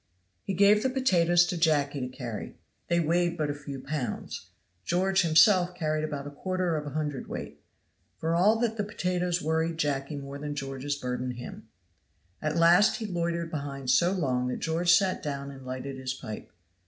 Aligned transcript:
He 0.41 0.55
gave 0.55 0.81
the 0.81 0.89
potatoes 0.89 1.45
to 1.45 1.55
Jacky 1.59 1.99
to 2.01 2.07
carry. 2.07 2.57
They 2.87 2.99
weighed 2.99 3.37
but 3.37 3.51
a 3.51 3.53
few 3.53 3.79
pounds. 3.79 4.47
George 4.83 5.21
himself 5.21 5.75
carried 5.75 6.03
about 6.03 6.25
a 6.25 6.31
quarter 6.31 6.75
of 6.75 6.87
a 6.87 6.95
hundredweight. 6.95 7.61
For 8.17 8.33
all 8.33 8.55
that 8.61 8.77
the 8.77 8.83
potatoes 8.83 9.43
worried 9.43 9.77
Jacky 9.77 10.15
more 10.15 10.39
than 10.39 10.55
George's 10.55 10.95
burden 10.95 11.29
him. 11.35 11.67
At 12.41 12.57
last 12.57 12.95
he 12.95 13.05
loitered 13.05 13.51
behind 13.51 13.91
so 13.91 14.11
long 14.11 14.47
that 14.47 14.57
George 14.57 14.91
sat 14.91 15.21
down 15.21 15.51
and 15.51 15.67
lighted 15.67 15.97
his 15.99 16.15
pipe. 16.15 16.51